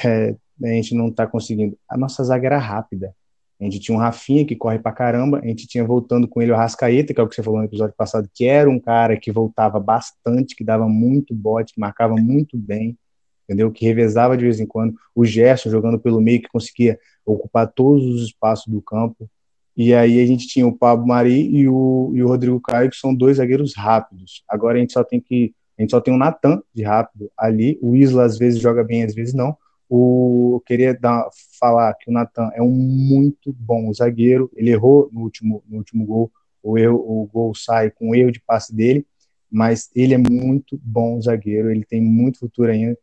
[0.04, 1.78] é, a gente não tá conseguindo?
[1.88, 3.14] A nossa zaga era rápida.
[3.60, 6.50] A gente tinha um Rafinha que corre pra caramba, a gente tinha voltando com ele
[6.50, 9.16] o Rascaeta, que é o que você falou no episódio passado, que era um cara
[9.16, 12.98] que voltava bastante, que dava muito bote, que marcava muito bem,
[13.44, 13.70] entendeu?
[13.70, 14.94] Que revezava de vez em quando.
[15.14, 19.30] O Gerson jogando pelo meio, que conseguia ocupar todos os espaços do campo.
[19.76, 22.96] E aí a gente tinha o Pablo Mari e o, e o Rodrigo Caio, que
[22.96, 24.44] são dois zagueiros rápidos.
[24.48, 25.54] Agora a gente só tem que.
[25.76, 27.78] A gente só tem o Natan de rápido ali.
[27.82, 29.56] O Isla às vezes joga bem, às vezes não.
[29.88, 34.50] O, eu queria dar, falar que o Natan é um muito bom zagueiro.
[34.54, 36.30] Ele errou no último, no último gol.
[36.62, 39.04] O, erro, o gol sai com o erro de passe dele,
[39.50, 41.70] mas ele é muito bom zagueiro.
[41.70, 42.96] Ele tem muito futuro ainda.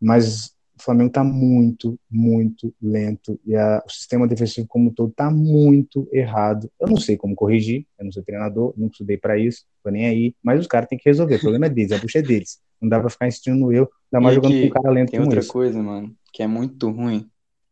[0.00, 5.10] Mas o Flamengo está muito, muito lento e a, o sistema defensivo como um todo
[5.10, 6.70] está muito errado.
[6.80, 10.06] Eu não sei como corrigir, eu não sou treinador, não estudei para isso, tô nem
[10.06, 11.36] aí, mas os caras têm que resolver.
[11.36, 12.60] O problema é deles, a bucha é deles.
[12.80, 15.10] Não dá para ficar insistindo no eu, ainda mais E jogando com um cara lento
[15.10, 15.48] tem outra esse.
[15.48, 17.30] coisa, mano, que é muito ruim.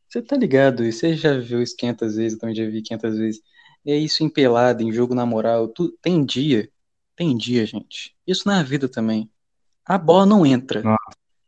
[0.08, 0.84] Você tá ligado?
[0.84, 3.40] E Você já viu isso 500 vezes, eu também já vi 500 vezes.
[3.86, 5.68] É isso em pelada, em jogo na moral.
[5.68, 6.70] Tu, tem dia,
[7.16, 8.14] tem dia, gente.
[8.26, 9.30] Isso na vida também.
[9.84, 10.82] A bola não entra.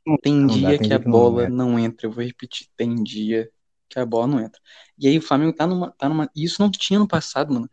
[0.07, 1.51] Não, Tem não dá, dia tem que dia a que não bola entra.
[1.51, 2.07] não entra.
[2.07, 3.51] Eu vou repetir, tem dia
[3.89, 4.61] que a bola não entra.
[4.99, 6.31] E aí o Flamengo tá numa, tá numa.
[6.37, 7.69] Isso não tinha no passado, mano.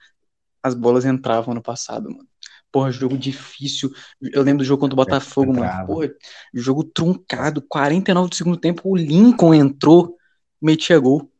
[0.63, 2.27] As bolas entravam no passado, mano.
[2.71, 3.91] Porra, jogo difícil.
[4.21, 5.73] Eu lembro do jogo contra o Botafogo, mano.
[5.85, 6.09] Porra,
[6.53, 7.61] jogo truncado.
[7.67, 10.17] 49 do segundo tempo, o Lincoln entrou,
[10.61, 11.31] metia gol.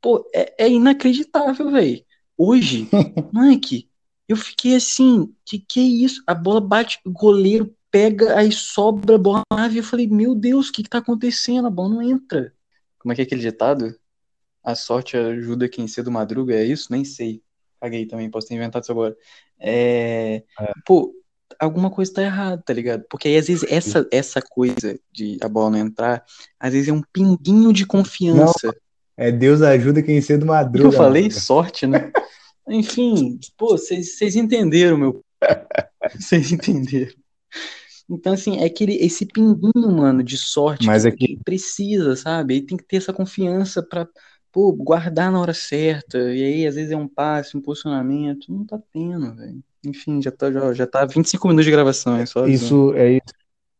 [0.00, 2.04] Pô, é, é inacreditável, velho.
[2.36, 2.88] Hoje,
[3.32, 3.90] Mike,
[4.28, 6.22] eu fiquei assim, que que é isso?
[6.26, 9.78] A bola bate, o goleiro pega, aí sobra a bola na nave.
[9.78, 11.66] Eu falei, meu Deus, o que que tá acontecendo?
[11.68, 12.52] A bola não entra.
[12.98, 13.94] Como é que é aquele ditado?
[14.64, 16.90] A sorte ajuda quem cedo madruga, é isso?
[16.90, 17.42] Nem sei.
[17.80, 19.14] Caguei também, posso ter inventado isso agora.
[19.60, 20.42] É...
[20.86, 21.12] Pô,
[21.58, 23.04] alguma coisa tá errada, tá ligado?
[23.10, 26.24] Porque aí, às vezes, essa, essa coisa de a bola não entrar,
[26.58, 28.74] às vezes é um pinguinho de confiança.
[29.16, 30.88] É Deus ajuda quem cedo madruga.
[30.88, 32.10] Eu falei sorte, né?
[32.68, 35.24] Enfim, pô, vocês entenderam, meu.
[36.18, 37.12] Vocês entenderam.
[38.12, 42.54] Então, assim, é aquele, esse pinguinho, mano, de sorte Mas que, aqui- que precisa, sabe?
[42.54, 44.06] Aí tem que ter essa confiança pra,
[44.52, 46.18] pô, guardar na hora certa.
[46.18, 48.52] E aí, às vezes, é um passe, um posicionamento.
[48.52, 49.62] Não tá tendo, velho.
[49.84, 52.74] Enfim, já tá, já, já tá 25 minutos de gravação, é só avisando.
[52.74, 53.34] Isso é isso.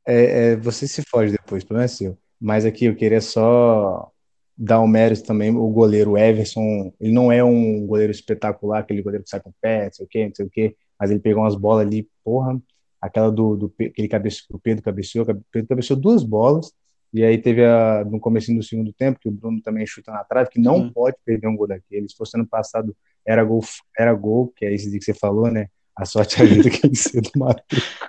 [0.06, 2.18] É, é, você se foge depois, o problema é seu.
[2.40, 4.10] Mas aqui eu queria só
[4.56, 5.50] dar um mérito também.
[5.54, 9.54] O goleiro Everson, ele não é um goleiro espetacular, aquele goleiro que sai com o
[9.60, 12.08] pé, não sei o quê, não sei o quê, mas ele pegou umas bolas ali,
[12.24, 12.60] porra,
[13.02, 16.72] aquela do, do aquele cabeça, o Pedro cabeceou, o Pedro cabeceou duas bolas
[17.12, 20.24] E aí teve a, no começo do segundo tempo, que o Bruno também chuta na
[20.24, 20.92] trave, que não Sim.
[20.94, 22.08] pode perder um gol daquele.
[22.08, 23.60] Se fosse ano passado, era gol,
[23.98, 25.66] era gol, que é esse que você falou, né?
[25.94, 27.62] A sorte ajuda quem cedo mata.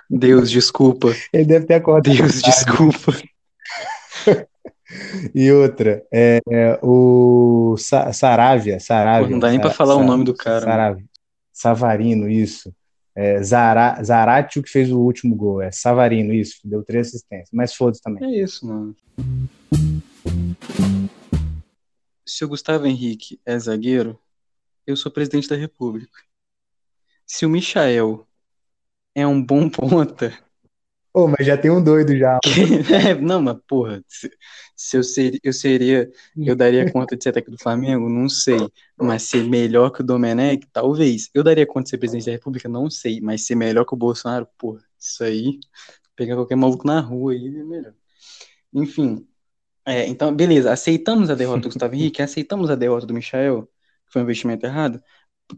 [0.08, 1.08] Deus, desculpa.
[1.32, 2.16] Ele deve ter acordado.
[2.16, 3.12] Deus, desculpa.
[5.34, 9.26] E outra, é, é, o Sa Saravia, Saravia.
[9.26, 11.04] Pô, não dá nem pra Sa- falar o Sa- nome do cara, Saravia.
[11.52, 12.72] Savarino, isso.
[13.16, 15.62] É, Zara, Zaratio que fez o último gol.
[15.62, 16.58] É Savarino, isso.
[16.64, 17.50] Deu três assistências.
[17.52, 18.24] Mas foda-se também.
[18.24, 18.96] É isso, mano.
[22.26, 24.18] Se o Gustavo Henrique é zagueiro,
[24.86, 26.18] eu sou presidente da República.
[27.26, 28.26] Se o Michael
[29.14, 30.36] é um bom ponta,
[31.14, 32.40] Pô, mas já tem um doido já.
[32.92, 34.28] É, não, mas porra, se,
[34.74, 38.08] se eu, ser, eu seria, eu daria conta de ser técnico do Flamengo?
[38.08, 38.58] Não sei.
[39.00, 41.30] Mas ser melhor que o Domenech, talvez.
[41.32, 42.68] Eu daria conta de ser presidente da República?
[42.68, 43.20] Não sei.
[43.20, 45.60] Mas ser melhor que o Bolsonaro, porra, isso aí,
[46.16, 47.94] pegar qualquer maluco na rua aí é melhor.
[48.72, 49.24] Enfim,
[49.86, 53.68] é, então, beleza, aceitamos a derrota do Gustavo Henrique, aceitamos a derrota do Michael,
[54.06, 55.00] que foi um investimento errado.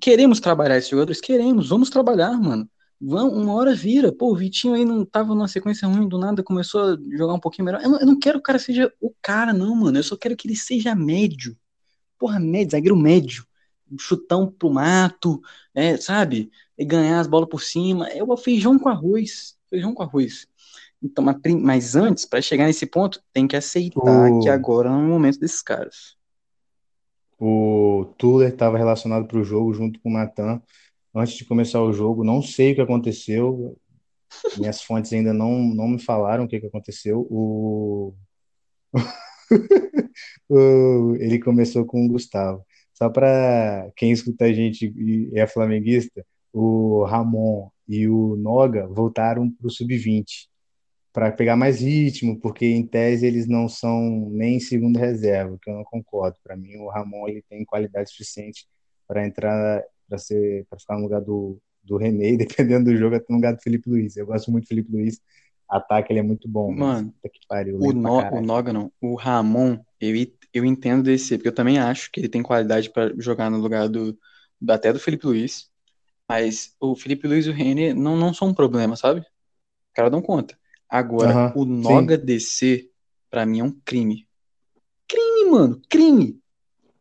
[0.00, 1.20] Queremos trabalhar esses jogadores?
[1.20, 2.68] Queremos, vamos trabalhar, mano.
[3.00, 4.10] Vão, uma hora vira.
[4.10, 7.40] Pô, o Vitinho aí não tava numa sequência ruim, do nada começou a jogar um
[7.40, 7.82] pouquinho melhor.
[7.82, 9.98] Eu não, eu não quero que o cara seja o cara, não, mano.
[9.98, 11.56] Eu só quero que ele seja médio.
[12.18, 13.46] Porra, médio, zagueiro médio.
[13.98, 15.40] Chutão pro mato,
[15.74, 16.50] é, sabe?
[16.76, 18.08] E ganhar as bolas por cima.
[18.08, 19.56] É o feijão com arroz.
[19.68, 20.48] Feijão com arroz.
[21.02, 21.24] Então,
[21.60, 25.08] mas, antes, pra chegar nesse ponto, tem que aceitar O- que agora não é o
[25.08, 26.16] momento desses caras.
[27.38, 30.60] O Tuller estava relacionado para o jogo junto com o Natan
[31.16, 32.24] antes de começar o jogo.
[32.24, 33.76] Não sei o que aconteceu.
[34.58, 37.20] Minhas fontes ainda não, não me falaram o que, que aconteceu.
[37.30, 38.14] O...
[40.48, 42.64] o- Ele começou com o Gustavo.
[42.94, 49.50] Só para quem escuta a gente e é flamenguista, o Ramon e o Noga voltaram
[49.50, 50.48] para o sub-20
[51.12, 55.74] para pegar mais ritmo, porque em tese eles não são nem segunda reserva, que eu
[55.74, 56.36] não concordo.
[56.44, 58.66] Para mim, o Ramon ele tem qualidade suficiente
[59.08, 63.26] para entrar, para ser, para ficar no lugar do, do René, dependendo do jogo, até
[63.30, 64.16] no lugar do Felipe Luiz.
[64.16, 65.20] Eu gosto muito do Felipe Luiz.
[65.68, 67.12] Ataque ele é muito bom, Mano,
[67.48, 68.46] pariu, O, no, o caralho.
[68.46, 70.14] Noga não, o Ramon, eu,
[70.52, 73.88] eu entendo desse, porque eu também acho que ele tem qualidade para jogar no lugar
[73.88, 74.16] do,
[74.60, 75.70] do- até do Felipe Luiz,
[76.28, 79.20] mas o Felipe Luiz e o René não, não são um problema, sabe?
[79.20, 79.26] Os
[79.94, 80.58] caras dão conta.
[80.88, 81.82] Agora, o sim.
[81.82, 82.90] Noga descer,
[83.30, 84.28] pra mim é um crime.
[85.08, 86.40] Crime, mano, crime.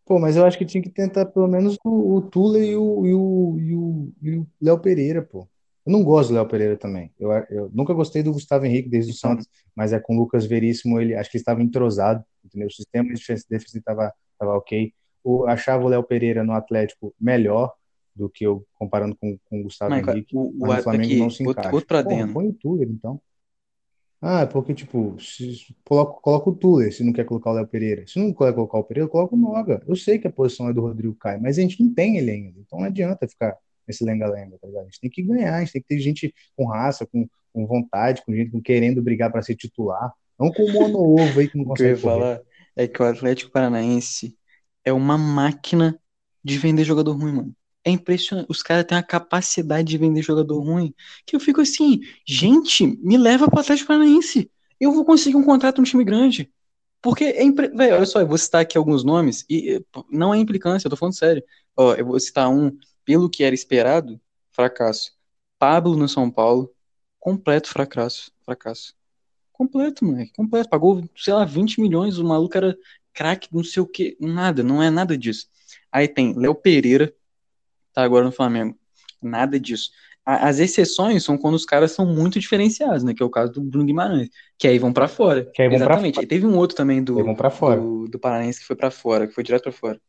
[0.06, 3.06] Pô, mas eu acho que tinha que tentar pelo menos o, o Tula e o,
[3.06, 5.48] e o, e o, e o Léo Pereira, pô.
[5.86, 7.12] Eu não gosto do Léo Pereira também.
[7.20, 10.20] Eu, eu nunca gostei do Gustavo Henrique desde o Então, Santos, mas é com o
[10.20, 12.68] Lucas Veríssimo, ele acho que estava entrosado, entendeu?
[12.68, 13.13] O sistema de
[13.50, 14.94] defesa estava tava ok.
[15.24, 17.74] Eu achava o Léo Pereira no Atlético melhor
[18.15, 21.04] do que eu comparando com, com o Gustavo Michael, Henrique, o, o, mas no Flamengo
[21.06, 21.76] aqui, não se outro, encaixa.
[21.76, 22.34] outro Porra, dentro.
[22.34, 23.22] põe o Tuller, então.
[24.27, 27.67] Ah, é porque, tipo, se, coloca, coloca o Tuller se não quer colocar o Léo
[27.67, 28.07] Pereira.
[28.07, 29.83] Se não quer colocar o Pereira, coloca o Noga.
[29.88, 32.31] Eu sei que a posição é do Rodrigo Caio, mas a gente não tem ele
[32.31, 32.59] ainda.
[32.59, 33.55] Então não adianta ficar
[33.88, 34.81] nesse lenga-lenga, tá ligado?
[34.81, 37.67] A gente tem que ganhar, a gente tem que ter gente com raça, com, com
[37.67, 40.11] vontade, com gente com querendo brigar para ser titular.
[40.39, 42.25] Não com o mono-ovo aí que não O que eu ia consegue correr.
[42.25, 42.41] falar
[42.75, 44.35] é que o Atlético Paranaense
[44.83, 45.99] é uma máquina
[46.43, 47.55] de vender jogador ruim, mano.
[47.86, 48.48] É impressionante.
[48.50, 50.93] Os caras têm a capacidade de vender jogador ruim
[51.26, 54.52] que eu fico assim, gente, me leva pro Atlético Paranaense.
[54.80, 56.52] Eu vou conseguir um contrato num time grande.
[57.02, 57.67] Porque é impre...
[57.67, 60.89] Velho, olha só, eu vou citar aqui alguns nomes e e, não é implicância, eu
[60.89, 61.43] tô falando sério.
[61.78, 64.19] Ó, eu vou citar um, pelo que era esperado,
[64.52, 65.13] fracasso.
[65.60, 66.74] Pablo no São Paulo,
[67.19, 68.95] completo fracasso, fracasso.
[69.54, 70.69] Completo, moleque, completo.
[70.69, 72.76] Pagou, sei lá, 20 milhões, o maluco era
[73.13, 75.48] craque, não sei o que, nada, não é nada disso.
[75.91, 77.13] Aí tem Léo Pereira,
[77.95, 78.77] tá agora no Flamengo,
[79.21, 79.89] nada disso.
[80.27, 83.13] As exceções são quando os caras são muito diferenciados, né?
[83.13, 84.27] Que é o caso do Bruno Guimarães,
[84.58, 85.45] que aí vão pra fora.
[85.53, 86.19] Que aí vão pra Exatamente.
[86.19, 87.79] E teve um outro também do, pra fora.
[87.79, 90.01] do, do Paranaense que foi pra fora, que foi direto pra fora.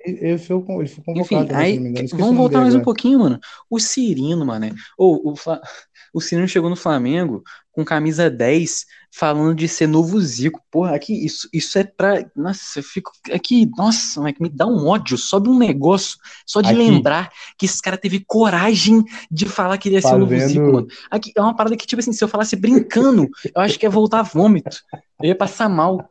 [0.00, 2.08] Ele, foi, ele foi convocado Enfim, aí engano.
[2.12, 2.84] O vamos voltar dele mais um agora.
[2.84, 3.38] pouquinho, mano.
[3.68, 4.74] O Cirino, mano.
[4.98, 5.60] Ou o, Fla-
[6.12, 7.42] o Cirino chegou no Flamengo
[7.80, 10.60] com camisa 10, falando de ser novo Zico.
[10.70, 12.24] Porra, aqui, isso, isso é pra.
[12.36, 13.10] Nossa, eu fico.
[13.32, 16.78] Aqui, nossa, moleque, me dá um ódio, sobe um negócio só de Aqui.
[16.78, 20.48] lembrar que esse cara teve coragem de falar que ele ia ser o novo Fazendo-
[20.48, 20.86] Zico, mano.
[21.10, 23.90] Aqui é uma parada que, tipo assim, se eu falasse brincando, eu acho que ia
[23.90, 24.76] voltar vômito.
[25.22, 26.08] Eu ia passar mal.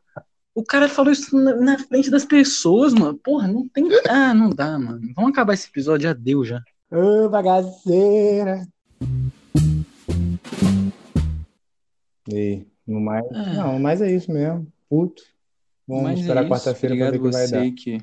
[0.55, 3.17] O cara falou isso na, na frente das pessoas, mano.
[3.23, 3.88] Porra, não tem.
[4.10, 5.01] Ah, não dá, mano.
[5.15, 6.60] Vamos acabar esse episódio, já deu já.
[6.91, 8.67] Ô, bagaceira!
[12.32, 13.54] E no mais, É.
[13.56, 14.72] não, no mais é isso mesmo.
[14.89, 15.22] Puto.
[15.88, 17.60] Vamos Mas esperar é quarta-feira Obrigado ver o que vai dar.
[17.60, 17.98] você que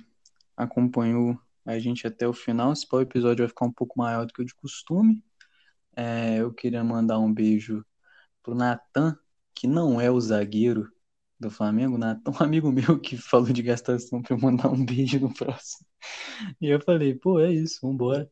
[0.56, 2.72] acompanhou a gente até o final.
[2.72, 5.22] Esse episódio vai ficar um pouco maior do que o de costume.
[5.96, 7.84] É, eu queria mandar um beijo
[8.42, 9.16] pro Natan,
[9.54, 10.90] que não é o zagueiro
[11.38, 15.18] do Flamengo, Natan, um amigo meu que falou de gastação pra eu mandar um beijo
[15.20, 15.86] no próximo.
[16.60, 18.30] E eu falei, pô, é isso, vambora.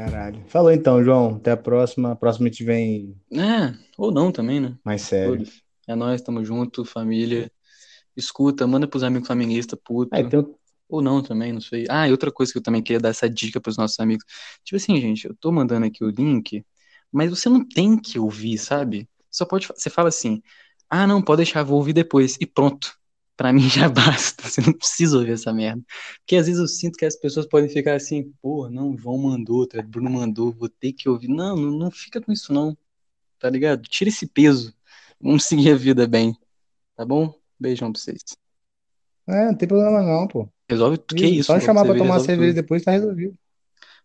[0.00, 0.42] Caralho.
[0.48, 1.36] Falou então, João.
[1.36, 2.12] Até a próxima.
[2.12, 4.74] A próxima a gente vem É, ou não também, né?
[4.82, 5.46] mais sério.
[5.86, 7.52] É nóis, tamo junto, família.
[8.16, 10.10] Escuta, manda pros amigos flamenguistas, puto.
[10.12, 10.42] Ah, e tem
[10.88, 11.84] Ou não também, não sei.
[11.90, 14.24] Ah, e outra coisa que eu também queria dar essa dica pros nossos amigos.
[14.64, 16.64] Tipo assim, gente, eu tô mandando aqui o link,
[17.12, 19.08] mas você não tem que ouvir, sabe?
[19.30, 19.66] Só pode.
[19.66, 20.42] Você fala assim,
[20.88, 22.36] ah, não, pode deixar, vou ouvir depois.
[22.40, 22.99] E pronto.
[23.40, 24.46] Pra mim já basta.
[24.46, 25.82] Você não precisa ouvir essa merda.
[26.18, 29.66] Porque às vezes eu sinto que as pessoas podem ficar assim, pô, não, João mandou,
[29.86, 31.28] Bruno mandou, vou ter que ouvir.
[31.28, 32.76] Não, não, não fica com isso, não.
[33.38, 33.80] Tá ligado?
[33.88, 34.74] Tira esse peso.
[35.18, 36.36] Vamos seguir a vida bem.
[36.94, 37.32] Tá bom?
[37.58, 38.20] Beijão pra vocês.
[39.26, 40.46] É, não tem problema não, pô.
[40.68, 40.98] Resolve.
[40.98, 41.46] Que isso?
[41.46, 42.62] Só chamar pra tomar cerveja tudo.
[42.62, 43.34] depois tá resolvido.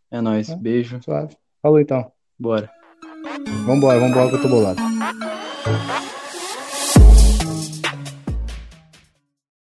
[0.09, 0.47] É nóis.
[0.47, 0.55] É.
[0.55, 1.01] Beijo.
[1.03, 1.35] Suave.
[1.61, 2.09] Falou então.
[2.39, 2.71] Bora.
[3.65, 4.79] Vambora, vambora que eu tô bolado.